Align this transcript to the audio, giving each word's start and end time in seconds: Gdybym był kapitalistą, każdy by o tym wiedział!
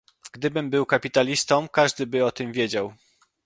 Gdybym 0.33 0.69
był 0.69 0.85
kapitalistą, 0.85 1.67
każdy 1.69 2.07
by 2.07 2.25
o 2.25 2.31
tym 2.31 2.51
wiedział! 2.51 2.93